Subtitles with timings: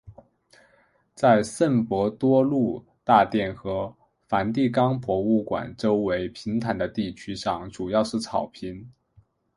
[1.13, 3.95] 在圣伯多禄大殿和
[4.27, 8.89] 梵蒂冈博物馆周围平坦的地区上主要是草坪。